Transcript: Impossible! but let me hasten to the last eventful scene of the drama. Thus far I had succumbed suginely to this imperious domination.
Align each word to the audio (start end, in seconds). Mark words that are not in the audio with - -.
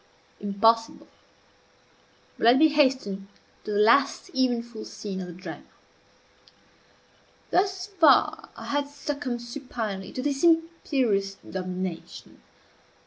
Impossible! 0.39 1.05
but 2.35 2.43
let 2.45 2.57
me 2.57 2.69
hasten 2.69 3.27
to 3.63 3.71
the 3.71 3.77
last 3.77 4.31
eventful 4.35 4.83
scene 4.83 5.21
of 5.21 5.27
the 5.27 5.33
drama. 5.33 5.61
Thus 7.51 7.85
far 7.85 8.49
I 8.55 8.65
had 8.65 8.87
succumbed 8.87 9.41
suginely 9.41 10.11
to 10.15 10.23
this 10.23 10.43
imperious 10.43 11.35
domination. 11.35 12.41